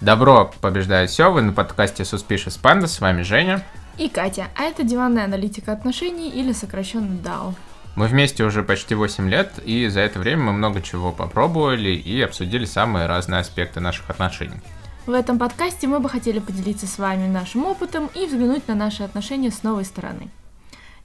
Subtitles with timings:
[0.00, 1.30] Добро побеждает все.
[1.30, 2.86] Вы на подкасте Suspicious Panda.
[2.86, 3.62] С вами Женя.
[3.98, 4.48] И Катя.
[4.56, 7.54] А это диванная аналитика отношений или сокращенно DAO.
[7.96, 12.18] Мы вместе уже почти 8 лет, и за это время мы много чего попробовали и
[12.22, 14.60] обсудили самые разные аспекты наших отношений.
[15.04, 19.02] В этом подкасте мы бы хотели поделиться с вами нашим опытом и взглянуть на наши
[19.02, 20.30] отношения с новой стороны.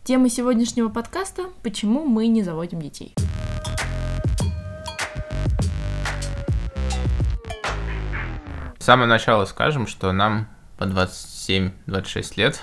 [0.05, 3.13] Тема сегодняшнего подкаста– почему мы не заводим детей.
[8.85, 12.62] С самого начала скажем, что нам по 27-26 лет,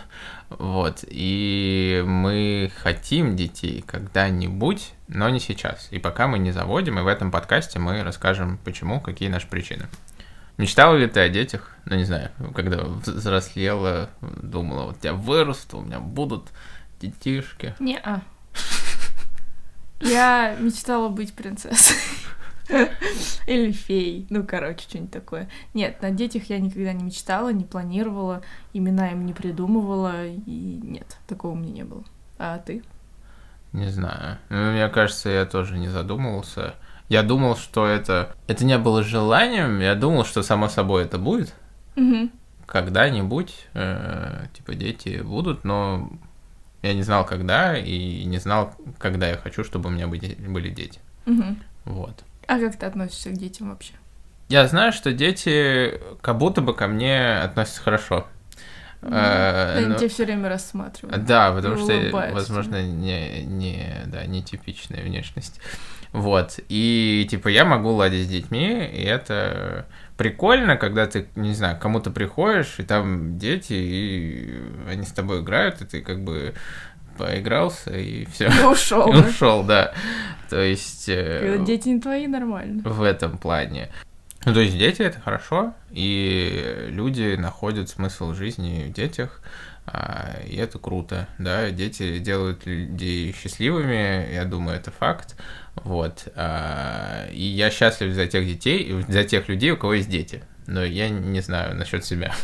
[0.50, 5.88] вот, и мы хотим детей когда-нибудь, но не сейчас.
[5.90, 9.88] И пока мы не заводим, и в этом подкасте мы расскажем, почему, какие наши причины.
[10.58, 11.72] Мечтала ли ты о детях?
[11.86, 16.50] Ну, не знаю, когда взрослела, думала, вот я вырасту, у меня будут
[17.00, 17.74] детишки.
[17.80, 18.20] Не-а.
[19.98, 21.96] Я мечтала быть принцессой.
[23.46, 24.26] Или фей.
[24.30, 25.48] Ну, короче, что-нибудь такое.
[25.74, 28.42] Нет, на детях я никогда не мечтала, не планировала,
[28.72, 32.04] имена им не придумывала, и нет, такого у меня не было.
[32.38, 32.82] А ты?
[33.72, 34.38] Не знаю.
[34.48, 36.74] Ну, мне кажется, я тоже не задумывался.
[37.08, 38.34] Я думал, что это...
[38.46, 41.54] Это не было желанием, я думал, что само собой это будет.
[41.96, 42.30] Угу.
[42.66, 46.10] Когда-нибудь, э, типа, дети будут, но
[46.82, 50.70] я не знал, когда, и не знал, когда я хочу, чтобы у меня были, были
[50.70, 51.00] дети.
[51.26, 51.56] Угу.
[51.84, 52.24] Вот.
[52.46, 53.94] А как ты относишься к детям вообще?
[54.48, 58.26] Я знаю, что дети как будто бы ко мне относятся хорошо.
[59.02, 61.24] Э, Они но- тебя все время рассматривают.
[61.24, 62.34] Да, потому что, улыбаются.
[62.34, 65.60] возможно, не, не, да, нетипичная внешность.
[66.12, 66.60] Вот.
[66.68, 69.86] И, типа, я могу ладить с детьми, и это
[70.16, 75.80] прикольно, когда ты, не знаю, кому-то приходишь, и там дети, и они с тобой играют,
[75.80, 76.54] и ты как бы
[77.22, 78.46] поигрался, и все.
[78.48, 79.08] И ушел.
[79.10, 79.92] Ушел, да.
[80.50, 81.08] То есть...
[81.08, 82.82] э, Когда дети не твои, нормально.
[82.84, 83.90] в этом плане.
[84.44, 89.40] Ну, то есть дети это хорошо, и люди находят смысл жизни в детях,
[89.86, 95.36] а, и это круто, да, дети делают людей счастливыми, я думаю, это факт,
[95.76, 100.10] вот, а, и я счастлив за тех детей, и за тех людей, у кого есть
[100.10, 102.34] дети, но я не знаю насчет себя.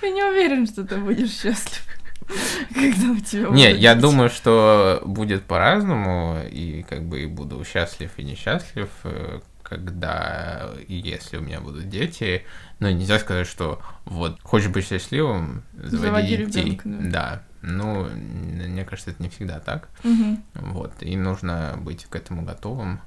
[0.00, 1.82] Ты не уверен, что ты будешь счастлив,
[2.74, 8.10] когда у тебя Не, я думаю, что будет по-разному, и как бы и буду счастлив
[8.16, 12.44] и несчастлив, э, когда и если у меня будут дети.
[12.78, 16.64] Но нельзя сказать, что вот хочешь быть счастливым, заводи, Заводи детей.
[16.64, 17.10] ребёнка, да.
[17.10, 17.42] да.
[17.62, 19.88] Ну, мне кажется, это не всегда так.
[20.02, 20.42] Мгм.
[20.54, 20.92] Вот.
[21.00, 23.00] И нужно быть к этому готовым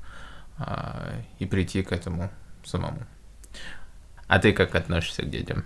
[0.57, 2.29] а, и прийти к этому
[2.63, 2.99] самому.
[4.27, 5.65] А ты как относишься к детям?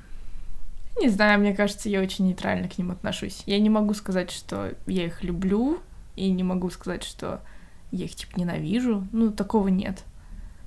[1.02, 3.44] Не знаю, мне кажется, я очень нейтрально к ним отношусь.
[3.46, 5.80] Я не могу сказать, что я их люблю,
[6.16, 7.42] и не могу сказать, что
[7.92, 9.08] я их, типа, ненавижу.
[9.12, 10.04] Ну, такого нет.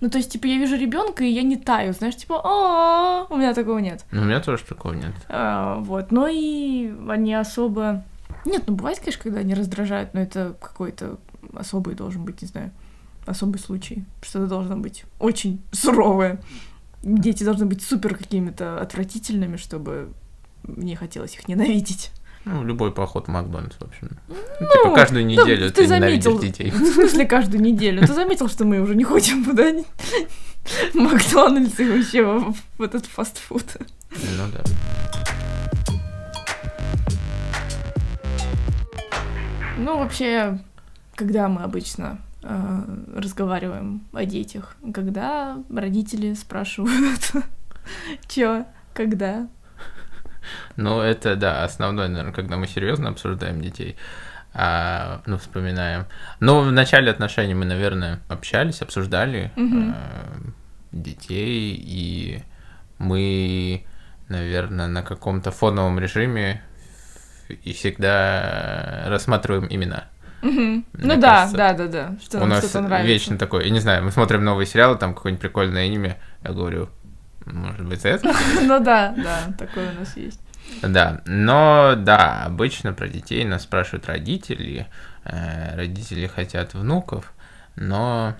[0.00, 3.36] Ну, то есть, типа, я вижу ребенка, и я не таю, знаешь, типа, а у
[3.36, 4.06] меня такого нет.
[4.12, 5.12] Ну, у меня тоже такого нет.
[5.28, 8.04] А, Вот, но и они особо...
[8.46, 11.18] Нет, ну, бывает, конечно, когда они раздражают, но это какой-то
[11.54, 12.70] особый должен быть, не знаю,
[13.26, 14.04] особый случай.
[14.22, 16.40] Что-то должно быть очень суровое.
[17.02, 20.12] Дети должны быть супер какими-то отвратительными, чтобы
[20.62, 22.10] мне хотелось их ненавидеть.
[22.44, 24.18] Ну, любой поход в Макдональдс, в общем.
[24.28, 26.40] Ну, типа каждую неделю ты ты, ненавидишь заметил.
[26.40, 26.70] детей.
[26.70, 28.06] В смысле, каждую неделю.
[28.06, 29.70] Ты заметил, что мы уже не ходим куда
[30.92, 33.64] в Макдональдс и вообще в, в этот фастфуд.
[34.10, 34.62] Ну да.
[39.78, 40.58] Ну, вообще,
[41.14, 47.32] когда мы обычно разговариваем о детях, когда родители спрашивают,
[48.28, 49.48] чё, когда,
[50.76, 53.96] Ну, это, да, основное, наверное, когда мы серьезно обсуждаем детей,
[54.52, 56.06] а, ну, вспоминаем.
[56.40, 59.94] Но в начале отношений мы, наверное, общались, обсуждали Мгм.
[59.94, 60.36] а,
[60.92, 62.42] детей, и
[62.98, 63.84] мы,
[64.28, 66.62] наверное, на каком-то фоновом режиме
[67.48, 70.04] и всегда рассматриваем имена.
[70.42, 72.16] Мне Ну да, кажется, да, да, да.
[72.22, 73.06] Что У нам нас что-то нравится.
[73.12, 76.88] вечно такое, я не знаю, мы смотрим новые сериалы, там какое-нибудь прикольное имя, я говорю,
[77.46, 78.32] может быть, это?
[78.62, 80.40] Ну да, да, такое у нас есть.
[80.82, 84.86] Да, но да, обычно про детей нас спрашивают родители,
[85.24, 87.32] э, родители хотят внуков,
[87.76, 88.34] но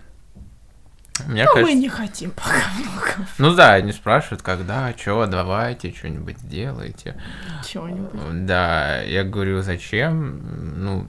[1.27, 3.35] мне Но мы кажется, не хотим пока внуков.
[3.39, 7.21] ну да, они спрашивают, когда, что, давайте, что-нибудь сделайте.
[7.67, 8.47] Чего-нибудь.
[8.47, 10.41] Да, я говорю, зачем?
[10.83, 11.09] Ну,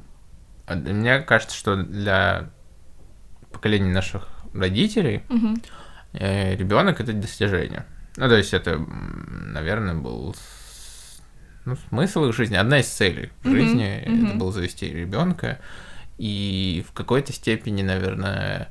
[0.76, 2.50] мне кажется, что для
[3.52, 5.62] поколения наших родителей Мгм.
[6.14, 7.86] ребенок это достижение.
[8.18, 10.36] Ну, то есть это, наверное, был
[11.66, 14.38] ну, смысл их жизни, одна из целей Мгм, жизни, это мгм.
[14.40, 15.60] было завести ребенка.
[16.18, 18.70] И в какой-то степени, наверное,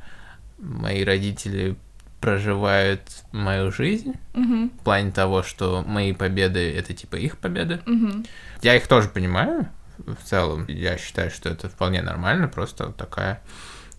[0.59, 1.77] мои родители
[2.21, 3.03] проживают
[3.33, 4.71] мою жизнь Мгм.
[4.71, 7.81] в плане того, что мои победы это типа их победы.
[7.87, 8.27] Мгм.
[8.63, 9.69] Я их тоже понимаю
[10.07, 10.67] в целом.
[10.69, 13.41] Я считаю, что это вполне нормально, просто такая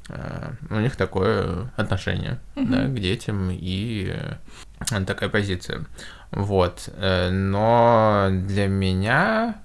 [0.09, 4.15] э, у них такое отношение да, к детям и
[4.89, 5.85] э, такая позиция.
[6.31, 6.89] Вот.
[6.95, 9.61] Э, Но для меня,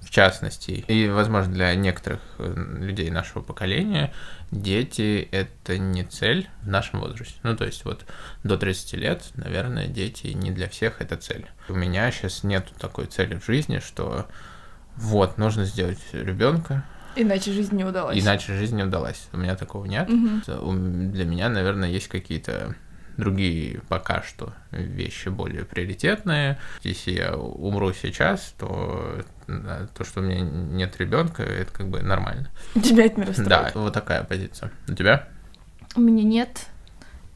[0.00, 4.12] в частности, и, возможно, для некоторых людей нашего поколения,
[4.50, 7.34] дети— это не цель в нашем возрасте.
[7.42, 8.04] Ну, то есть вот
[8.44, 11.46] до 30 лет, наверное, дети не для всех это цель.
[11.68, 14.26] У меня сейчас нету такой цели в жизни, что
[14.96, 16.84] вот, нужно сделать ребенка,
[17.18, 18.18] Иначе жизнь не удалась.
[18.22, 19.28] иначе жизнь не удалась.
[19.32, 20.08] У меня такого нет.
[20.08, 20.42] Мгм.
[20.48, 22.74] У- Для меня, наверное, есть какие-то
[23.16, 26.58] другие пока что вещи более приоритетные.
[26.82, 32.50] Если я умру сейчас, то то, что у меня нет ребенка, это как бы нормально.
[32.74, 33.48] Тебя это не расстроит?
[33.48, 34.70] Да, вот такая позиция.
[34.86, 35.26] У тебя?
[35.94, 36.66] У меня нет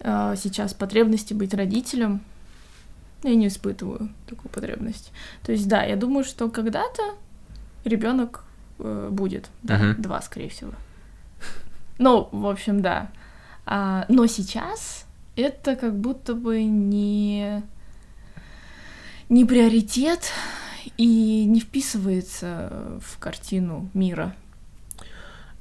[0.00, 2.20] э, сейчас потребности быть родителем.
[3.22, 5.12] Я не испытываю такую потребность.
[5.42, 7.14] То есть, да, я думаю, что когда-то
[7.84, 8.44] ребенок
[8.78, 9.50] будет.
[9.62, 10.02] Да, Мгм.
[10.02, 10.72] два, скорее всего.
[11.98, 13.10] Ну, в общем, да.
[13.66, 15.04] А, но сейчас
[15.36, 17.62] это как будто бы не,
[19.28, 20.32] не приоритет
[20.96, 24.34] и не вписывается в картину мира.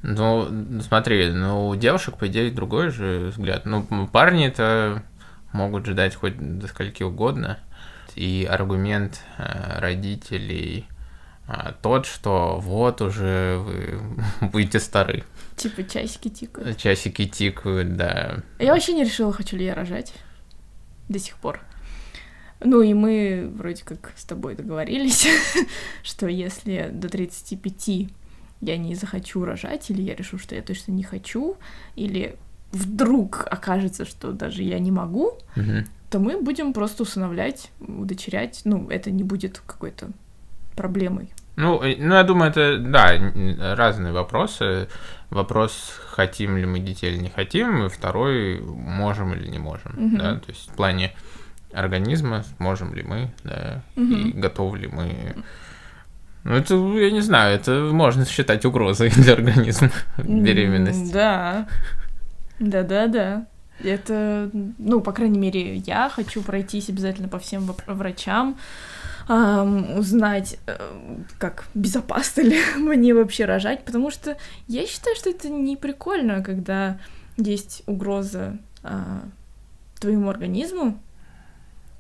[0.02, 0.48] Ну,
[0.82, 3.66] смотри, ну, у девушек, по идее, другой же взгляд.
[3.66, 5.04] Ну, парни-то
[5.52, 7.60] могут ждать хоть до скольки угодно.
[8.16, 10.94] И аргумент э, родителей э,
[11.82, 14.00] тот, что вот уже вы
[14.52, 15.24] будете стары.
[15.56, 16.78] Типа часики тикают.
[16.78, 18.44] Часики тикают, да.
[18.60, 20.14] Я вообще не решила, хочу ли я рожать.
[21.10, 21.60] До сих пор.
[22.62, 25.28] Ну и мы вроде как с тобой договорились,
[26.04, 28.10] что если до 35
[28.62, 31.56] я не захочу рожать, или я решу, что я точно не хочу,
[31.96, 32.36] или
[32.72, 35.86] вдруг окажется, что даже я не могу, Мгм.
[36.10, 38.62] то мы будем просто усыновлять, удочерять.
[38.66, 40.10] Ну, это не будет какой-то
[40.76, 41.30] проблемой.
[41.60, 43.12] Ну, э, ну, я думаю, это, да,
[43.76, 44.88] разные вопросы.
[45.30, 50.18] Вопрос, хотим ли мы детей или не хотим, и второй, можем или не можем, Мгм.
[50.18, 51.12] да, то есть в плане
[51.74, 54.40] организма, можем ли мы, да, и Мгм.
[54.42, 55.36] готовы ли мы.
[56.46, 61.12] Ну, это, я не знаю, это можно считать угрозой для организма, беременность.
[61.12, 61.68] Да.
[62.60, 63.46] Да-да-да.
[63.84, 68.58] Это, ну, по крайней мере, я хочу пройтись обязательно по всем врачам,
[69.30, 74.38] ам, узнать, э, как безопасно ли мне вообще рожать, потому что
[74.68, 77.00] я считаю, что это не прикольно, когда
[77.38, 79.24] есть угроза а,
[80.00, 81.00] твоему организму,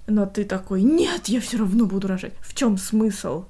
[0.07, 2.33] но ты такой, нет, я все равно буду рожать.
[2.39, 3.45] В чем смысл?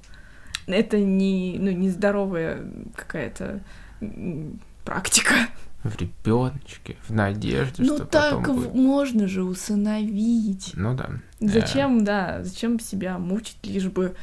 [0.66, 2.62] Это не, ну, нездоровая
[2.94, 3.60] какая-то
[4.02, 5.34] м, практика.
[5.82, 8.74] В ребеночке, в надежде, Ну что так потом будет.
[8.74, 10.72] можно же усыновить.
[10.74, 11.08] Ну да.
[11.40, 14.14] Зачем, да, зачем себя мучить, лишь бы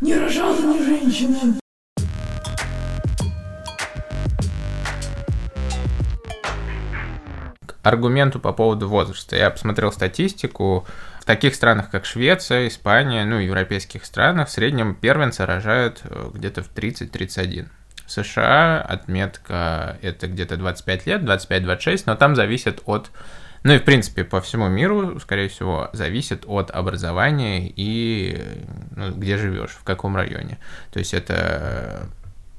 [0.00, 1.58] не рожала ни женщина.
[7.82, 9.36] аргументу по поводу возраста.
[9.36, 10.86] Я посмотрел статистику.
[11.20, 16.62] В таких странах, как Швеция, Испания, ну, европейских странах, в среднем первенцы рожают э, где-то
[16.62, 17.66] в 30-31.
[18.06, 23.10] В США отметка это где-то 25 лет, 25-26, но там зависит от...
[23.62, 28.40] Ну и, в принципе, по всему миру, скорее всего, зависит от образования и
[28.94, 30.58] ну, где живешь, в каком районе.
[30.92, 32.08] То есть это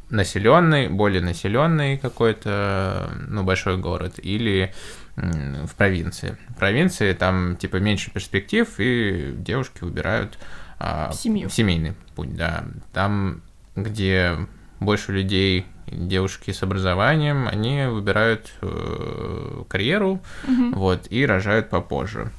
[0.10, 4.74] населенный, более населенный какой-то, ну, большой город, или
[5.16, 6.38] в провинции.
[6.50, 10.38] В провинции там, типа, меньше перспектив, и девушки выбирают
[10.80, 11.50] а, Семью.
[11.50, 12.66] семейный путь, да.
[12.94, 13.42] Там,
[13.76, 14.38] где
[14.80, 20.74] больше людей, девушки с образованием, они выбирают э, карьеру, Мгм.
[20.74, 22.32] вот, и рожают попозже.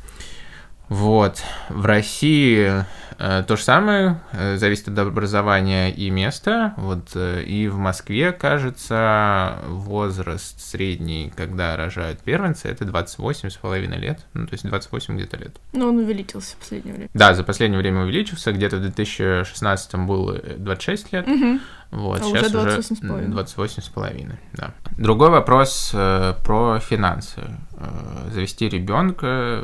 [0.88, 1.42] Вот.
[1.68, 2.84] В России
[3.18, 6.72] э, то же самое, э, зависит от образования и места.
[6.78, 13.98] Вот, э, и в Москве, кажется, возраст средний, когда рожают первенцы, это 28 с половиной
[13.98, 14.20] лет.
[14.32, 15.56] Ну, то есть 28 где-то лет.
[15.74, 17.10] Но он увеличился в последнее время.
[17.12, 18.52] Да, за последнее время увеличился.
[18.52, 21.26] Где-то в 2016 было э, 26 лет.
[21.26, 21.60] Мгм.
[21.90, 23.30] Вот, А сейчас уже уже 28 с половиной.
[23.32, 24.74] 28 с половиной, да.
[24.98, 27.40] Другой вопрос э, про финансы.
[27.78, 29.62] Э, завести ребенка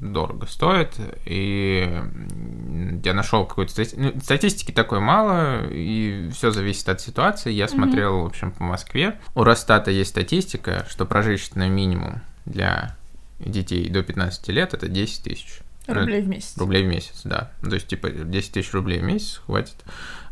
[0.00, 0.94] дорого стоит,
[1.26, 2.00] и
[3.04, 7.52] я нашел какую-то стати- ну, статистики такой мало, и все зависит от ситуации.
[7.52, 7.74] Я Мгм.
[7.74, 9.18] смотрел, в общем, по Москве.
[9.34, 12.96] У Росстата есть статистика, что прожиточный минимум для
[13.38, 15.60] детей до 15 лет это 10 тысяч.
[15.94, 16.56] Ну, Рублей в месяц.
[16.56, 17.50] Рублей в месяц, да.
[17.62, 19.76] То есть, типа, 10 тысяч рублей в месяц хватит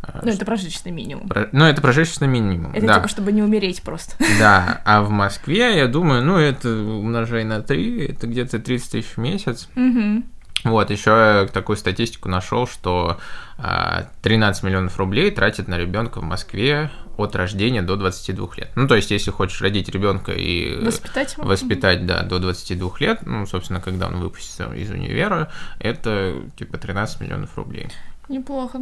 [0.02, 1.28] э, Ну, это прожиточный минимум.
[1.28, 2.94] про- ну, это прожиточный минимум, Это да.
[2.96, 4.14] типа, чтобы не умереть просто.
[4.38, 9.06] Да, а в Москве, я думаю, ну, это умножай на 3, это где-то 30 тысяч
[9.16, 9.68] в месяц.
[9.74, 10.24] Мгм.
[10.64, 13.18] Вот, еще такую статистику нашел, что
[13.58, 18.70] а, 13 миллионов рублей тратят на ребенка в Москве от рождения до 22 лет.
[18.74, 21.44] Ну, то есть, если хочешь родить ребенка и Воспитать его?
[21.46, 25.50] воспитать, да, до 22 лет, ну, собственно, когда он выпустится из универа,
[25.80, 27.88] это типа 13 миллионов рублей.
[28.28, 28.80] Неплохо.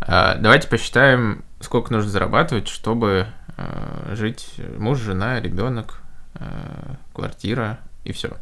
[0.00, 3.26] А, Давайте посчитаем, сколько нужно зарабатывать, чтобы
[3.56, 6.00] а, жить муж, жена, ребенок,
[6.34, 8.36] а, квартира и все.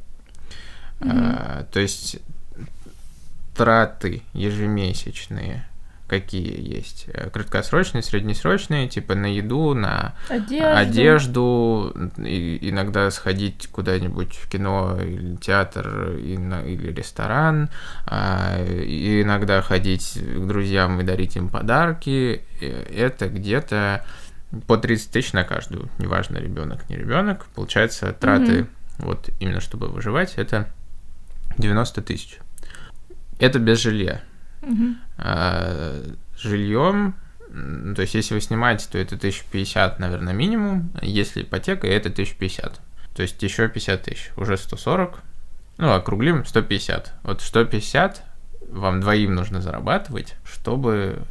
[1.00, 2.18] То есть
[3.56, 5.66] траты ежемесячные
[6.08, 7.06] какие есть?
[7.14, 10.78] Э, Краткосрочные, среднесрочные, типа на еду, на Одежда.
[10.78, 17.70] одежду, и- иногда сходить куда-нибудь в кино или театр и на- или ресторан,
[18.06, 22.42] а, и иногда ходить к друзьям и дарить им подарки.
[22.60, 24.04] Э, Это где-то
[24.66, 27.46] по 30 тысяч на каждую, неважно, ребенок, не ребенок.
[27.54, 28.66] Получается, траты,
[28.98, 30.66] вот именно чтобы выживать, это
[31.58, 32.38] 90 тысяч.
[33.38, 34.22] Это без жилья.
[34.62, 34.98] Мгм.
[35.18, 36.02] А,
[36.38, 37.14] жильем,
[37.50, 40.90] м, то есть если вы снимаете, то это 1050, наверное, минимум.
[41.02, 42.80] Если ипотека, это 1050.
[43.14, 45.20] То есть еще 50 тысяч, уже 140.
[45.78, 47.14] Ну, округлим, 150.
[47.22, 48.22] Вот 150
[48.68, 51.22] вам двоим нужно зарабатывать, чтобы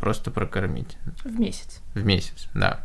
[0.00, 1.80] просто прокормить В месяц.
[1.94, 2.80] в месяц, да.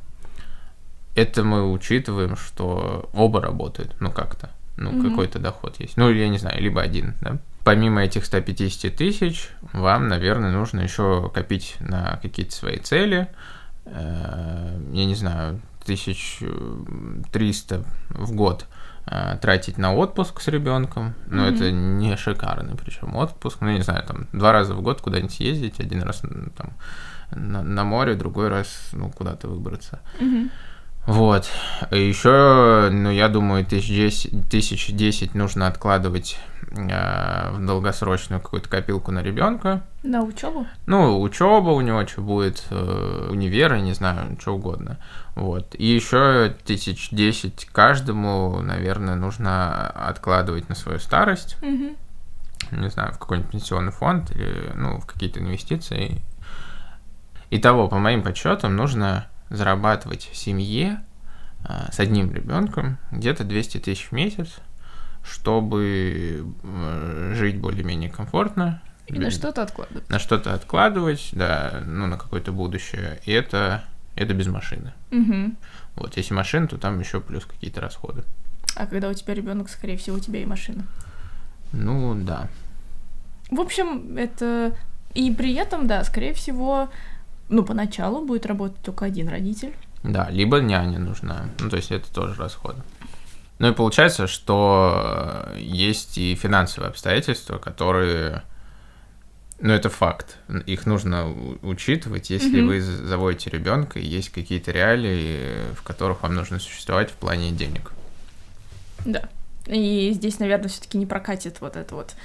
[1.16, 5.10] Это мы учитываем, что оба работают, ну как-то, ну Мгм.
[5.10, 5.98] какой-то доход есть.
[5.98, 7.38] Ну, я не знаю, либо один, да.
[7.64, 13.28] Помимо этих 150 тысяч, вам, наверное, нужно еще копить на какие-то свои цели.
[13.86, 18.66] Э, Я не знаю, 1300 в год
[19.08, 21.54] э, тратить на отпуск с ребенком, но Мгм.
[21.54, 25.80] это не шикарный, причем отпуск, ну, не знаю, там, два раза в год куда-нибудь съездить,
[25.80, 26.22] один раз
[26.58, 26.74] там
[27.32, 30.00] на, на море, другой раз, ну, куда-то выбраться.
[30.20, 30.50] Мгм.
[31.06, 31.48] Вот.
[31.92, 36.40] Еще, ну, я думаю, тысяч десять, тысяч десять нужно откладывать
[36.72, 39.84] э, в долгосрочную какую-то копилку на ребенка.
[40.02, 40.66] На учебу?
[40.88, 44.98] Ну, учеба у него что будет, э, универ, не знаю, что угодно.
[45.36, 45.76] Вот.
[45.76, 51.58] И еще тысяч десять каждому, наверное, нужно откладывать на свою старость.
[51.62, 51.98] Мгм.
[52.72, 56.24] Не знаю, в какой-нибудь пенсионный фонд или, ну, в какие-то инвестиции.
[57.52, 61.04] Итого, по моим подсчетам, нужно зарабатывать в семье
[61.64, 64.60] а, с одним ребенком где-то 200 тысяч в месяц,
[65.24, 68.82] чтобы э, жить более-менее комфортно.
[69.08, 70.10] И на что-то откладывать.
[70.10, 73.20] на что-то откладывать, да, ну, на какое-то будущее.
[73.26, 73.84] И это,
[74.16, 74.94] это без машины.
[75.12, 75.58] Мгм.
[75.96, 78.24] Вот, если машина, то там еще плюс какие-то расходы.
[78.76, 80.86] А когда у тебя ребенок, скорее всего, у тебя и машина.
[81.72, 82.48] Ну, да.
[83.50, 84.76] В общем, это...
[85.14, 86.90] И при этом, да, скорее всего,
[87.50, 89.74] ну, поначалу будет работать только один родитель.
[90.04, 91.46] Да, либо няня нужна.
[91.60, 92.82] Ну, то есть это тоже расходы.
[93.60, 98.44] Ну и получается, что э, есть и финансовые обстоятельства, которые...
[99.62, 100.38] Ну, это факт.
[100.66, 102.68] Их нужно учитывать, если Мгм.
[102.68, 107.94] вы заводите ребенка, и есть какие-то реалии, в которых вам нужно существовать в плане денег.
[109.06, 109.30] Да.
[109.68, 112.16] И здесь, наверное, все-таки не прокатит вот эта вот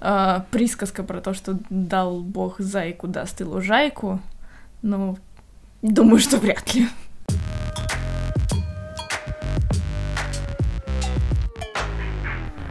[0.00, 4.20] э, присказка про то, что дал бог зайку, даст и лужайку.
[4.82, 5.16] Ну,
[5.80, 6.88] думаю, что вряд ли.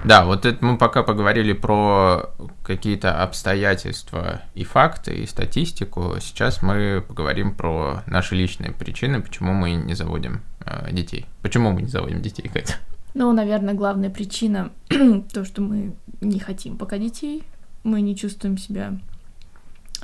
[0.04, 2.32] Да, вот это мы пока поговорили про
[2.64, 6.16] какие-то обстоятельства и факты, и статистику.
[6.20, 11.28] Сейчас мы поговорим про наши личные причины, почему мы не заводим э, детей.
[11.42, 12.74] Почему мы не заводим детей, Катя?
[13.14, 14.72] Ну, наверное, главная причина
[15.34, 17.44] то, что мы не хотим пока детей.
[17.84, 18.98] Мы не чувствуем себя,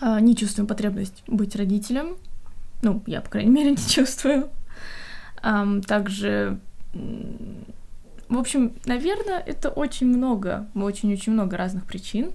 [0.02, 2.18] не чувствуем потребность быть родителем.
[2.82, 4.50] Ну, я, по крайней мере, не чувствую.
[5.88, 6.60] Также,
[6.94, 12.32] в общем, наверное, это очень много, очень-очень много разных причин.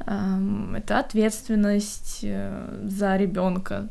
[0.00, 3.88] Это ответственность э, за ребенка.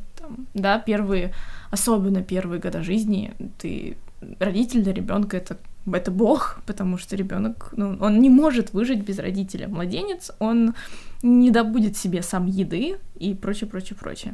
[0.53, 1.33] Да, первые,
[1.71, 3.97] особенно первые года жизни, ты
[4.39, 5.57] родитель для ребенка это
[5.91, 9.67] это бог, потому что ребенок, ну, он не может выжить без родителя.
[9.67, 10.75] Младенец, он
[11.21, 14.33] не добудет себе сам еды и прочее, прочее, прочее.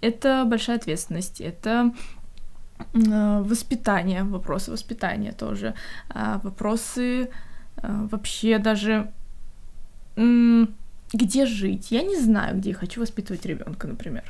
[0.00, 1.92] Это большая ответственность, это
[2.94, 5.74] э, воспитание, вопросы воспитания тоже,
[6.08, 7.28] а, вопросы
[7.76, 9.12] э, вообще даже
[11.12, 11.90] где жить.
[11.90, 14.24] Я не знаю, где я хочу воспитывать ребенка, например.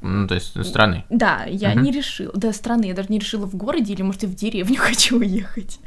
[0.00, 1.04] Ну, то есть страны.
[1.10, 1.82] Да, я Мгм.
[1.82, 2.32] не решила.
[2.34, 5.78] Да, страны, я даже не решила в городе или, может, и в деревню хочу уехать.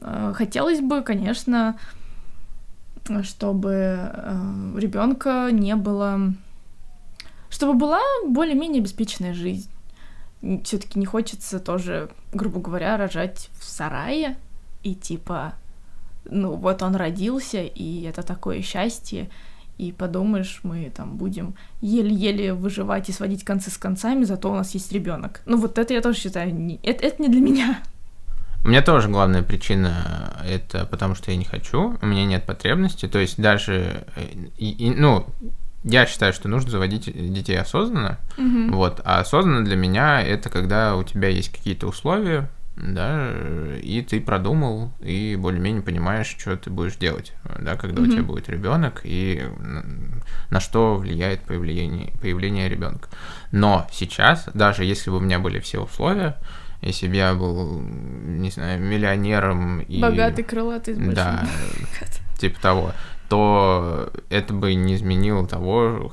[0.00, 1.76] Э, Хотелось бы, конечно,
[3.22, 4.10] чтобы
[4.76, 6.32] ребенка не было
[7.50, 9.68] чтобы была более-менее обеспеченная жизнь.
[10.64, 14.36] Все-таки не хочется тоже, грубо говоря, рожать в сарае
[14.82, 15.52] и типа,
[16.24, 19.28] ну вот он родился, и это такое счастье,
[19.78, 24.74] и подумаешь, мы там будем еле-еле выживать и сводить концы с концами, зато у нас
[24.74, 25.42] есть ребенок.
[25.46, 27.78] Ну вот это я тоже считаю, не, это, это не для меня.
[28.64, 33.08] У меня тоже главная причина это потому, что я не хочу, у меня нет потребности.
[33.08, 34.22] То есть даже, э,
[34.56, 35.26] и, и, ну,
[35.82, 38.18] я считаю, что нужно заводить детей осознанно.
[38.36, 38.72] Мгм.
[38.72, 43.30] Вот, а осознанно для меня это когда у тебя есть какие-то условия, да,
[43.82, 48.12] и ты продумал и более-менее понимаешь, что ты будешь делать, да, когда у Мгм.
[48.12, 49.42] тебя будет ребенок и
[50.50, 53.08] на- что влияет появление, появление ребенка.
[53.50, 56.36] Но сейчас, даже если бы у меня были все условия,
[56.80, 60.00] если бы я был, не знаю, миллионером и...
[60.00, 61.46] Богатый, крылатый, большим Да,
[62.38, 62.92] типа того,
[63.28, 66.12] то это бы не изменило того,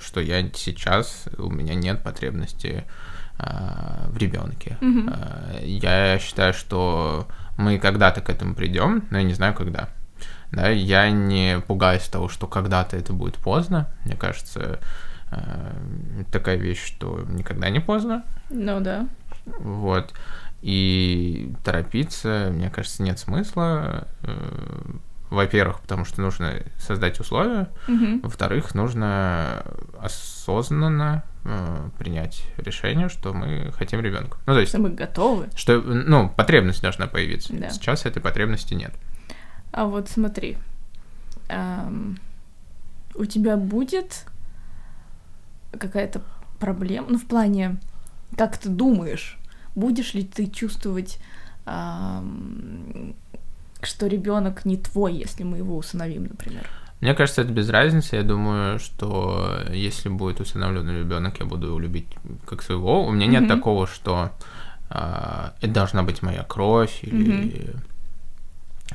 [0.00, 2.84] что я сейчас, у меня нет потребности
[3.38, 4.76] в ребенке.
[4.80, 5.14] Мгм.
[5.62, 9.88] Я считаю, что мы когда-то к этому придем, но я не знаю когда.
[10.50, 13.88] Да, я не пугаюсь того, что когда-то это будет поздно.
[14.04, 14.80] Мне кажется,
[15.30, 15.76] а,
[16.32, 18.24] такая вещь, что никогда не поздно.
[18.48, 19.06] Ну да.
[19.44, 20.14] Вот.
[20.62, 24.08] И торопиться, мне кажется, нет смысла.
[25.30, 27.68] Во-первых, потому что нужно создать условия.
[27.86, 28.20] Мгм.
[28.20, 29.62] Во-вторых, нужно
[30.00, 34.38] осознанно э, принять решение, что мы хотим ребенка.
[34.46, 35.48] Ну, то есть, Что мы готовы.
[35.54, 37.52] что, ну, потребность должна появиться.
[37.52, 37.68] Да.
[37.70, 38.92] Сейчас этой потребности нет.
[39.70, 40.56] А вот смотри,
[41.50, 42.16] ам,
[43.14, 44.24] у тебя будет
[45.78, 46.22] какая-то
[46.58, 47.76] проблема, ну в плане,
[48.36, 49.36] как ты думаешь,
[49.74, 51.18] будешь ли ты чувствовать,
[51.66, 53.14] ам,
[53.82, 56.66] что ребенок не твой, если мы его усыновим, например?
[57.00, 58.16] Мне кажется, это без разницы.
[58.16, 62.08] Я думаю, что если будет усыновленный ребенок, я буду его любить
[62.44, 63.06] как своего.
[63.06, 63.48] У меня нет Мгм.
[63.48, 64.32] такого, что
[64.90, 67.76] а, это должна быть моя кровь или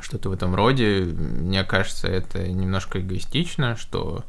[0.02, 1.06] что-то в этом роде.
[1.06, 4.26] Мне кажется, это немножко эгоистично, что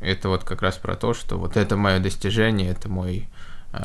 [0.00, 3.28] это вот как раз про то, что вот это мое достижение, это мой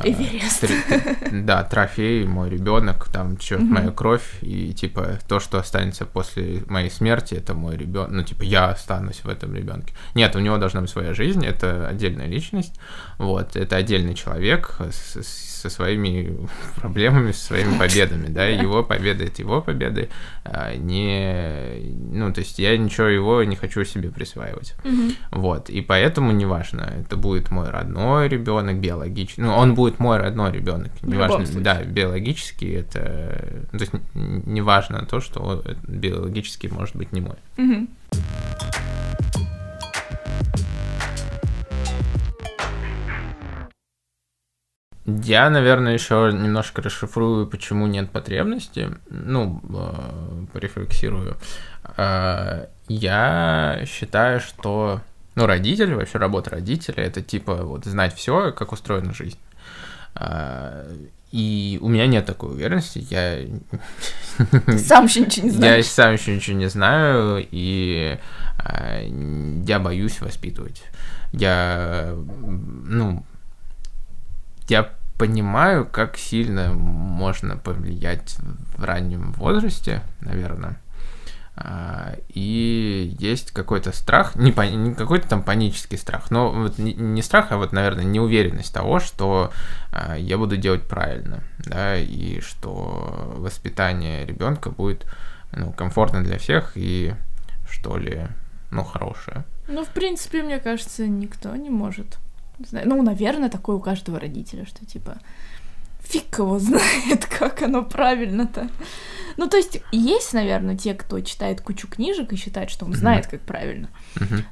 [0.04, 0.64] Эверест.
[0.64, 6.62] тр- Да, трофей, мой ребенок, там что, моя кровь, и типа то, что останется после
[6.66, 8.10] моей смерти, это мой ребенок.
[8.10, 9.92] Ну, типа, я останусь в этом ребенке.
[10.14, 12.78] Нет, у него должна быть своя жизнь, это отдельная личность.
[13.22, 16.36] Вот, это отдельный человек с- с- со своими
[16.80, 20.08] проблемами, со своими победами, да, его победы это его победы,
[20.44, 24.74] а не, ну, то есть я ничего его не хочу себе присваивать.
[24.82, 25.12] Мгм.
[25.30, 30.50] Вот, и поэтому неважно, это будет мой родной ребенок, биологический, ну, он будет мой родной
[30.50, 37.20] ребенок, неважно, да, биологически это, то есть неважно то, что он биологически может быть не
[37.20, 37.36] мой.
[37.56, 37.88] Мгм.
[45.04, 48.90] Я, наверное, еще немножко расшифрую, почему нет потребности.
[49.10, 51.36] Ну, э, порефлексирую.
[51.96, 55.00] Э, Я считаю, что
[55.34, 59.38] ну, родители, вообще работа родителя, это типа вот знать все, как устроена жизнь.
[60.14, 60.94] Э,
[61.32, 63.04] И у меня нет такой уверенности.
[63.10, 63.38] Я
[64.78, 65.86] сам еще ничего не я знаешь.
[65.86, 68.18] сам еще ничего не знаю, и
[69.66, 70.82] я боюсь воспитывать.
[71.32, 73.24] Я, ну,
[74.72, 78.36] я понимаю, как сильно можно повлиять
[78.76, 80.80] в раннем возрасте, наверное.
[81.54, 87.20] А, И есть какой-то страх, не, пани- не какой-то там панический страх, но вот не,
[87.22, 89.52] страх, а вот, наверное, неуверенность того, что
[89.92, 95.06] а, я буду делать правильно, да, и что воспитание ребенка будет
[95.52, 97.14] ну, комфортно для всех и
[97.70, 98.26] что ли,
[98.70, 99.44] ну, хорошее.
[99.68, 102.18] Ну, в принципе, мне кажется, никто не может.
[102.68, 102.88] Знаю.
[102.88, 105.18] Ну, наверное, такое у каждого родителя, что типа
[106.00, 108.68] фиг его знает, как оно правильно-то.
[109.36, 113.26] Ну, то есть, есть, наверное, те, кто читает кучу книжек и считает, что он знает,
[113.26, 113.88] как правильно.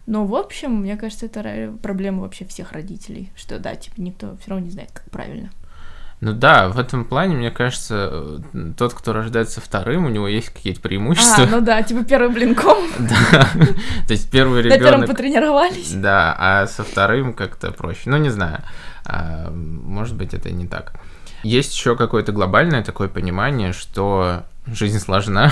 [0.07, 4.51] Но, в общем, мне кажется, это проблема вообще всех родителей, что, да, типа, никто все
[4.51, 5.51] равно не знает, как правильно.
[6.21, 8.11] Ну да, в этом плане, мне кажется,
[8.53, 11.45] э, тот, кто рождается вторым, у него есть какие-то преимущества.
[11.45, 13.49] А, ну да, типа, первый блинком, Да.
[14.07, 15.09] То есть первый на первом ребенок.
[15.09, 15.93] потренировались.
[15.93, 18.03] Да, а со вторым как-то проще.
[18.11, 18.63] Ну, не знаю.
[19.07, 20.93] А, Может быть, это не так.
[21.43, 25.51] Есть еще какое-то глобальное такое понимание, что жизнь сложна,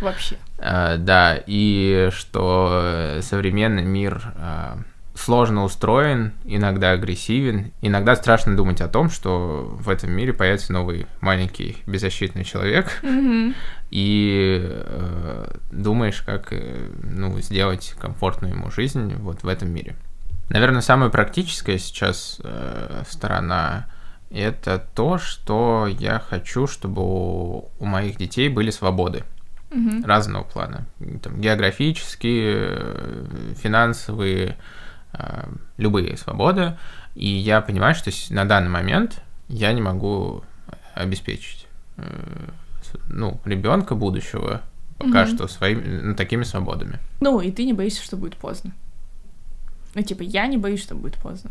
[0.00, 0.36] Вообще.
[0.58, 4.78] а, да, и что современный мир а,
[5.20, 11.06] сложно устроен, иногда агрессивен, иногда страшно думать о том, что в этом мире появится новый
[11.20, 13.54] маленький беззащитный человек, Мгм.
[13.90, 19.94] и э, думаешь, как э, ну, сделать комфортную ему жизнь вот в этом мире.
[20.48, 23.86] Наверное, самая практическая сейчас э, сторона
[24.30, 29.24] это то, что я хочу, чтобы у, у моих детей были свободы
[29.72, 30.04] Мгм.
[30.04, 30.86] разного плана.
[31.22, 33.24] Там, географические, э,
[33.62, 34.56] финансовые,
[35.76, 36.76] любые свободы.
[37.14, 40.44] И я понимаю, что на данный момент я не могу
[40.94, 42.48] обеспечить э,
[43.08, 44.62] ну, ребенка будущего
[44.98, 45.34] пока Мгм.
[45.34, 46.98] что своими ну, такими свободами.
[47.20, 48.72] Ну, и ты не боишься, что будет поздно.
[49.94, 51.50] Ну, типа, я не боюсь, что будет поздно.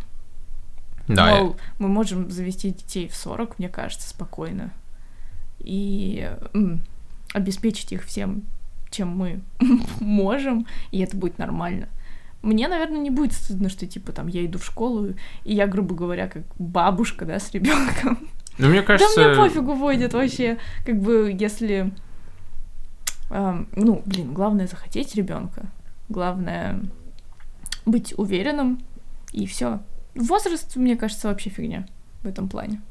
[1.07, 4.71] Да, Мол, мы можем завести детей в 40, мне кажется, спокойно.
[5.59, 6.81] И м,
[7.33, 8.43] обеспечить их всем,
[8.91, 9.41] чем мы
[9.99, 11.89] можем, и это будет нормально.
[12.41, 15.93] Мне, наверное, не будет стыдно, что, типа, там, я иду в школу, и я, грубо
[15.93, 18.29] говоря, как бабушка, да, с ребенком.
[18.57, 19.13] ну мне кажется...
[19.15, 21.91] Да мне пофигу будет вообще, как бы, если...
[23.29, 25.65] эм, ну, блин, главное захотеть ребенка.
[26.07, 26.79] Главное
[27.85, 28.79] быть уверенным,
[29.33, 29.79] и все.
[30.15, 31.87] Возраст, мне кажется, вообще фигня
[32.23, 32.81] в этом плане.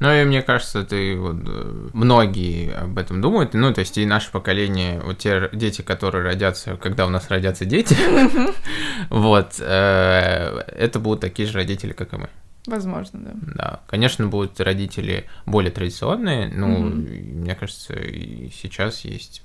[0.00, 3.54] Ну и мне кажется, ты вот э, многие об этом думают.
[3.54, 7.64] Ну, то есть и наше поколение, вот те дети, которые родятся, когда у нас родятся
[7.64, 7.96] дети,
[9.10, 12.28] вот, э, это будут такие же родители, как и мы.
[12.66, 13.30] Возможно, да.
[13.54, 17.04] Да, конечно, будут родители более традиционные, ну, Мгм.
[17.06, 19.42] и мне кажется, и сейчас есть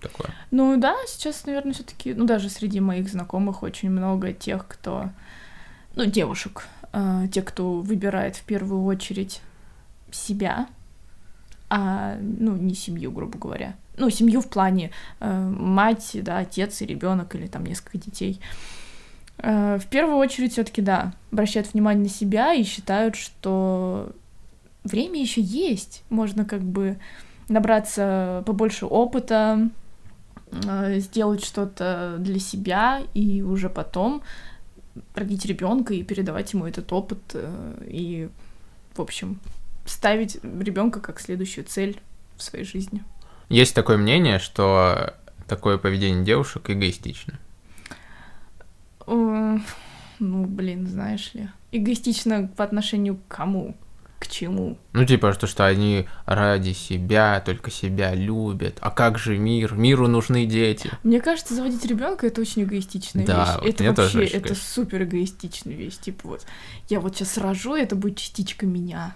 [0.00, 0.28] такое.
[0.50, 5.08] Ну да, сейчас, наверное, все-таки, ну даже среди моих знакомых очень много тех, кто,
[5.94, 9.40] ну девушек, э, те, кто выбирает в первую очередь
[10.10, 10.68] себя,
[11.68, 13.74] а ну не семью, грубо говоря.
[13.96, 14.90] Ну семью в плане
[15.20, 18.40] э, мать, да, отец и ребенок или там несколько детей.
[19.38, 24.12] Э, в первую очередь все-таки да, обращают внимание на себя и считают, что
[24.84, 26.98] время еще есть, можно как бы
[27.48, 29.70] набраться побольше опыта,
[30.50, 34.22] э, сделать что-то для себя и уже потом
[35.14, 38.28] родить ребенка и передавать ему этот опыт э, и,
[38.94, 39.40] в общем,
[39.86, 41.98] ставить ребенка как следующую цель
[42.36, 43.02] в своей жизни.
[43.48, 45.14] Есть такое мнение, что
[45.48, 47.38] такое поведение девушек эгоистично.
[49.06, 53.76] Ну, блин, знаешь ли, эгоистично по отношению к кому?
[54.18, 54.78] К чему?
[54.94, 58.78] Ну, типа, что, что они ради себя, только себя любят.
[58.80, 59.74] А как же мир?
[59.74, 60.90] Миру нужны дети.
[61.02, 63.74] Мне кажется, заводить ребенка это очень эгоистичная Да, вещь.
[63.74, 65.98] вот это тоже вообще очень это супер эгоистичная вещь.
[65.98, 66.46] Типа вот
[66.88, 69.14] я вот сейчас рожу, это будет частичка меня.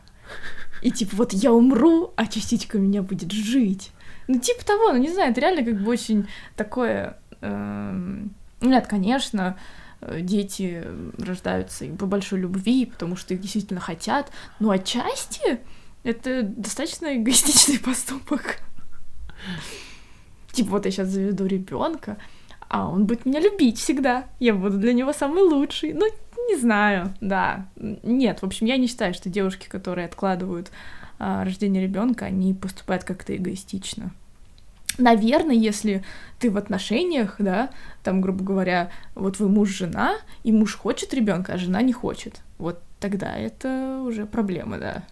[0.82, 3.90] И типа вот я умру, а частичка меня будет жить.
[4.28, 7.18] Ну типа того, ну не знаю, это реально как бы очень такое.
[7.40, 9.58] эм, Нет, конечно,
[10.00, 10.84] э, дети
[11.18, 15.60] рождаются по большой любви, потому что их действительно хотят, но отчасти
[16.02, 18.58] это достаточно эгоистичный поступок.
[20.52, 22.16] Типа, вот я сейчас заведу ребенка,
[22.68, 24.26] а он будет меня любить всегда.
[24.38, 25.92] Я буду для него самый лучший.
[25.92, 26.06] Ну,
[26.50, 27.66] не знаю, да.
[27.76, 30.70] Нет, в общем, я не считаю, что девушки, которые откладывают
[31.18, 34.10] а, рождение ребенка, они поступают как-то эгоистично.
[34.98, 36.04] Наверное, если
[36.40, 37.70] ты в отношениях, да,
[38.02, 42.80] там, грубо говоря, вот вы муж-жена, и муж хочет ребенка, а жена не хочет, вот
[42.98, 45.04] тогда это уже проблема, да.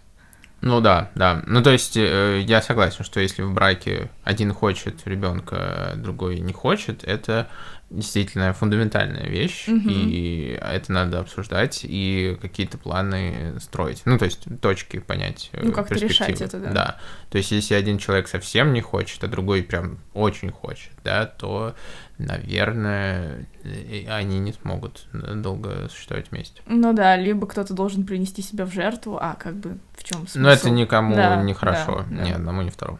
[0.61, 1.41] Ну да, да.
[1.47, 6.39] Ну то есть э, я согласен, что если в браке один хочет ребенка, а другой
[6.39, 7.47] не хочет, это
[7.89, 9.89] действительно фундаментальная вещь, Мгм.
[9.89, 14.03] и это надо обсуждать и какие-то планы строить.
[14.05, 15.49] Ну то есть точки понять.
[15.53, 16.71] э, Ну, как-то решать это, да.
[16.71, 16.97] Да.
[17.31, 21.73] То есть если один человек совсем не хочет, а другой прям очень хочет, да, то,
[22.19, 26.61] наверное, э, они не смогут долго существовать вместе.
[26.67, 30.39] Ну да, либо кто-то должен принести себя в жертву, а как бы в чем смысл?
[30.39, 32.35] Но это никому Да, не хорошо, да, ни да.
[32.35, 32.99] одному, ни второму.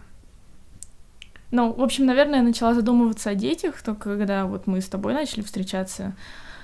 [1.52, 5.14] Ну, в общем, наверное, я начала задумываться о детях, только когда вот мы с тобой
[5.14, 6.16] начали встречаться,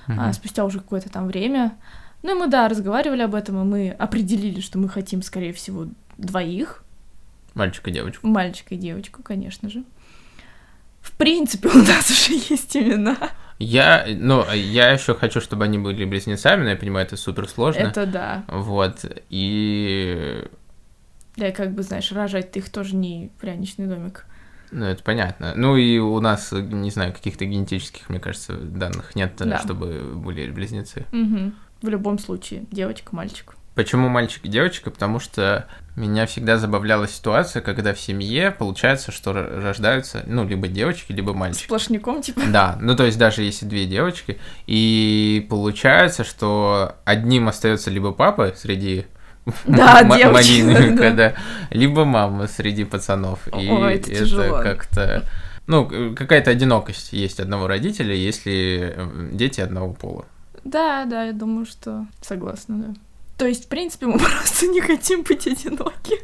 [0.06, 0.32] а, Мгм.
[0.32, 1.76] спустя уже какое-то там время.
[2.22, 5.86] Ну и мы, да, разговаривали об этом, и мы определили, что мы хотим, скорее всего,
[6.18, 6.82] двоих,
[7.54, 8.26] Мальчик и девочка.
[8.26, 9.82] мальчика и девочку, конечно же.
[11.00, 13.16] В принципе, у нас уже есть имена.
[13.58, 17.80] Я, ну, я еще хочу, чтобы они были близнецами, но я понимаю, это супер сложно.
[17.80, 18.44] Это да.
[18.48, 20.44] Вот, и,
[21.36, 24.26] Да, как бы, знаешь, рожать ты их тоже не пряничный домик.
[24.70, 25.52] Ну, это понятно.
[25.56, 29.58] Ну, и у нас, не знаю, каких-то генетических, мне кажется, данных нет, Да.
[29.58, 31.04] чтобы были близнецы.
[31.12, 31.54] Мгм.
[31.82, 33.54] В любом случае, девочка, мальчик.
[33.74, 34.90] Почему мальчик и девочка?
[34.90, 41.12] Потому что меня всегда забавляла ситуация, когда в семье получается, что рождаются, ну, либо девочки,
[41.12, 41.64] либо мальчики.
[41.64, 42.40] Сплошняком, типа.
[42.50, 48.54] Да, ну то есть даже если две девочки, и получается, что одним остается либо папа
[48.56, 49.04] среди
[49.64, 51.34] Да, м- девочки, малинника, да.
[51.70, 53.46] либо мама среди пацанов.
[53.56, 55.24] И это как-то,
[55.66, 60.24] ну, какая-то одинокость есть одного родителя, если э, дети одного пола.
[60.64, 62.94] Да, да, я думаю, что согласна, да.
[63.38, 66.18] То есть, в принципе, мы просто не хотим быть одиноки.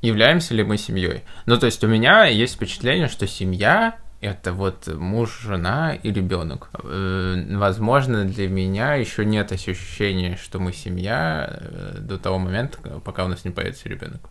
[0.00, 1.24] Являемся ли мы семьей?
[1.44, 6.70] Ну, то есть у меня есть впечатление, что семья это вот муж, жена и ребенок.
[6.84, 13.24] Э, возможно, для меня еще нет ощущения, что мы семья э, до того момента, пока
[13.24, 14.30] у нас не появится ребенок.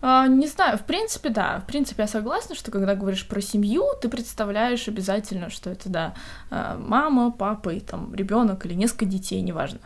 [0.00, 1.60] А, не знаю, в принципе, да.
[1.60, 6.14] В принципе, я согласна, что когда говоришь про семью, ты представляешь обязательно, что это, да,
[6.50, 9.80] а, мама, папа и там ребенок или несколько детей, неважно.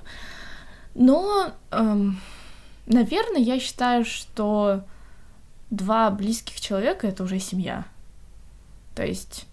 [0.95, 2.21] Но, эм,
[2.87, 4.85] наверное, я считаю, что
[5.71, 7.87] два близких человека это уже семья.
[8.95, 9.47] То есть.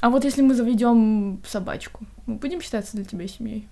[0.00, 3.68] А вот если мы заведем собачку, мы будем считаться для тебя семьей?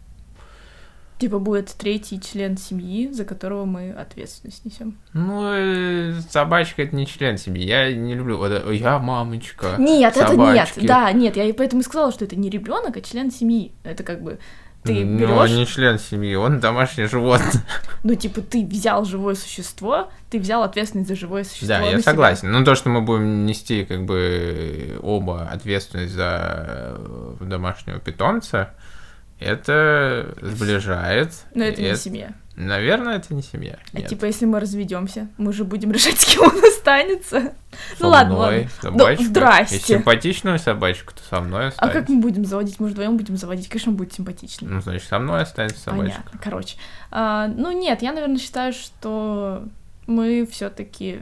[1.19, 4.99] Типа будет третий член семьи, за которого мы ответственность несем.
[5.13, 7.65] Ну, э, собачка это не член семьи.
[7.65, 8.39] Я не люблю.
[8.39, 9.77] Вот, э, я мамочка.
[9.79, 10.71] Нет, собачки.
[10.71, 10.89] это нет.
[10.89, 13.71] Да, нет, я поэтому и сказала, что это не ребенок, а член семьи.
[13.85, 14.41] Это как бы
[14.83, 15.29] ты берешь...
[15.29, 17.53] Ну, он не член семьи, он домашнее животное.
[18.05, 21.69] Ну, типа, ты взял живое существо, ты взял ответственность за живое существо.
[21.69, 22.51] Да, я согласен.
[22.51, 28.75] Ну, то, что мы будем нести, как бы, оба ответственность за э, домашнего питомца,
[29.39, 31.33] это сближает.
[31.55, 32.33] Но это не семья.
[32.57, 33.79] Наверное, это не семья.
[33.93, 34.09] А Нет.
[34.09, 37.53] типа, если мы разведемся, мы же будем решать, с кем он останется.
[37.97, 38.69] Со ну ладно, ладно.
[38.81, 39.25] Собачка.
[39.25, 39.77] Здрасте.
[39.77, 41.99] Если симпатичную собачку, то со мной останется.
[41.99, 42.81] А как мы будем заводить?
[42.81, 43.69] Мы вдвоем будем заводить.
[43.69, 44.69] Конечно, он будет симпатичный.
[44.69, 46.23] Ну, значит, со мной останется собачка.
[46.23, 46.41] Понятно.
[46.43, 46.77] Короче.
[47.11, 49.65] А, ну нет, я, наверное, считаю, что
[50.07, 51.21] мы все-таки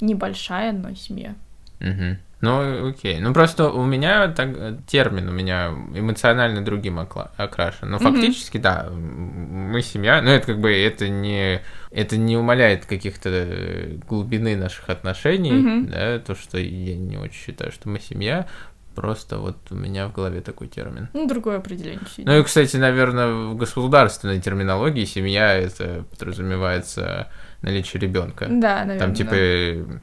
[0.00, 1.34] небольшая, но семья.
[1.80, 2.16] Угу.
[2.46, 3.18] Ну, окей.
[3.18, 4.50] Ну, просто у меня так,
[4.86, 7.90] термин у меня эмоционально другим окрашен.
[7.90, 8.02] Но mm-hmm.
[8.02, 10.22] фактически, да, мы семья.
[10.22, 15.90] Но это как бы это не, это не умаляет каких-то глубины наших отношений, mm-hmm.
[15.90, 18.46] да, то, что я не очень считаю, что мы семья.
[18.94, 21.08] Просто вот у меня в голове такой термин.
[21.12, 22.00] Ну, другое определение.
[22.16, 27.30] Ну и, кстати, наверное, в государственной терминологии семья это подразумевается
[27.60, 28.46] наличие ребенка.
[28.48, 28.98] Да, наверное.
[29.00, 30.00] Там типа да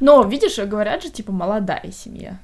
[0.00, 2.38] но, видишь, говорят же, типа, молодая семья.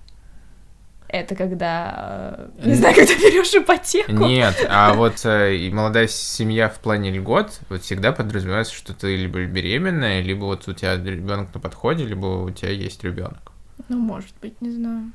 [1.09, 4.13] Это когда, э, не знаю, когда берешь ипотеку.
[4.13, 9.45] Нет, а вот э, молодая семья в плане льгот, вот всегда подразумевается, что ты либо
[9.45, 13.53] беременная, либо вот у тебя ребенок на подходе, либо у тебя есть ребенок.
[13.89, 15.13] Ну, может быть, не знаю.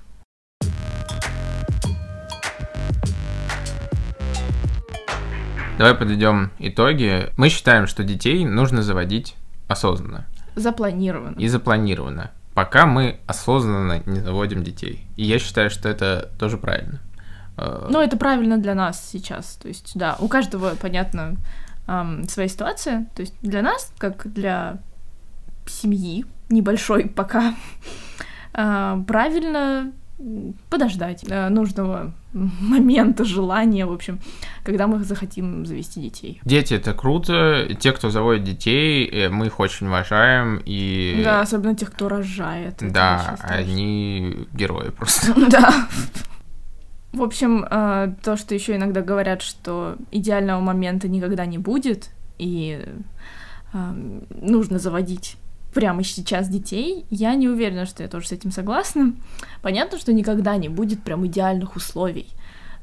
[5.78, 7.30] Давай подведем итоги.
[7.38, 9.36] Мы считаем, что детей нужно заводить
[9.68, 10.28] осознанно.
[10.58, 11.36] Запланировано.
[11.38, 12.32] И запланировано.
[12.54, 15.08] Пока мы осознанно не заводим детей.
[15.16, 17.00] И я считаю, что это тоже правильно.
[17.58, 19.58] Э, ну, это правильно для нас сейчас.
[19.62, 21.38] То есть, да, у каждого, понятно,
[22.28, 23.08] своя ситуация.
[23.16, 24.80] То есть для нас, как для
[25.66, 27.54] семьи, небольшой пока,
[28.54, 29.92] э, правильно
[30.70, 34.20] подождать э, нужного момента, желания, в общем,
[34.64, 36.42] когда мы захотим завести детей.
[36.44, 41.22] Дети это круто, те, кто заводит детей, э, мы их очень уважаем и.
[41.24, 42.78] Да, особенно тех, кто рожает.
[42.80, 45.34] Да, они герои просто.
[45.50, 45.88] Да.
[47.14, 52.86] В общем, э, то, что еще иногда говорят, что идеального момента никогда не будет, и
[54.30, 55.38] нужно заводить
[55.78, 59.14] прямо сейчас детей, я не уверена, что я тоже с этим согласна.
[59.62, 62.30] Понятно, что никогда не будет прям идеальных условий,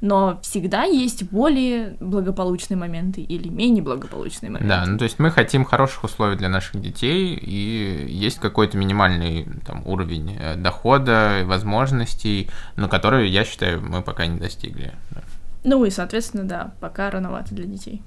[0.01, 4.69] но всегда есть более благополучные моменты или менее благополучные моменты.
[4.69, 9.49] Да, ну то есть мы хотим хороших условий для наших детей, и есть какой-то минимальный
[9.67, 14.93] там, уровень э, дохода, возможностей, но который, я считаю, мы пока не достигли.
[15.65, 18.03] Ну и, соответственно, да, пока рановато для детей.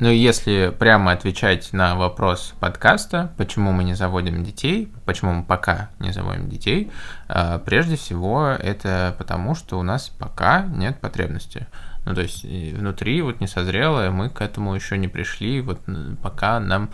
[0.00, 5.90] Ну, если прямо отвечать на вопрос подкаста, почему мы не заводим детей, почему мы пока
[5.98, 6.90] не заводим детей,
[7.28, 11.66] а, прежде всего это потому, что у нас пока нет потребности.
[12.06, 15.80] Ну, то есть внутри вот не созрело, мы к этому еще не пришли, вот
[16.22, 16.88] пока нам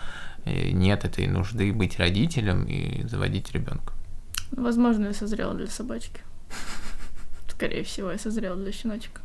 [0.44, 3.92] э, нет этой нужды быть родителем и заводить ребенка.
[4.50, 6.22] Возможно, я созрела для собачки.
[7.48, 9.20] Скорее всего, я созрела для щеночка.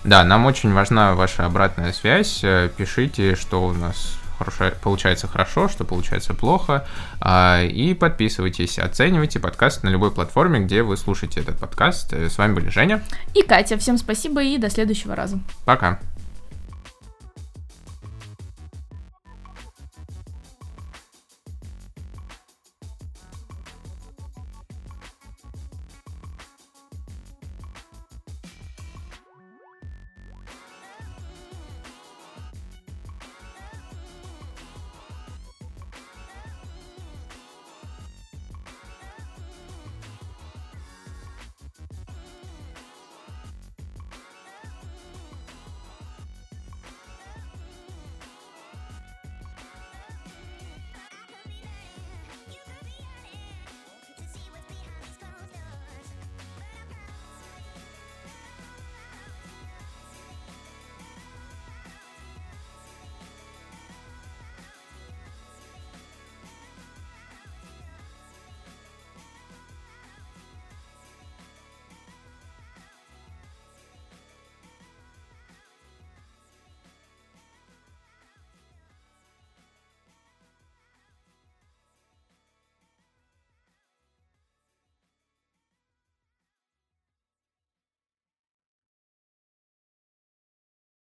[0.03, 2.43] Да, нам очень важна ваша обратная связь.
[2.75, 6.85] Пишите, что у нас хорошо, получается хорошо, что получается плохо.
[7.19, 12.13] А, и подписывайтесь, оценивайте подкаст на любой платформе, где вы слушаете этот подкаст.
[12.13, 13.03] С вами были Женя.
[13.33, 13.77] И Катя.
[13.77, 15.39] Всем спасибо и до следующего раза.
[15.65, 15.99] Пока.